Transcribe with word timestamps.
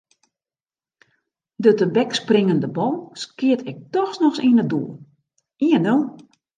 De 1.63 1.71
tebekspringende 1.73 2.67
bal 2.69 3.09
skeat 3.11 3.61
ik 3.71 3.77
dochs 3.95 4.17
noch 4.23 4.37
yn 4.47 4.61
it 4.63 4.69
doel: 4.71 4.91
ien-nul. 5.67 6.01